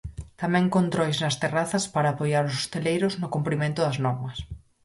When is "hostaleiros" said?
2.59-3.13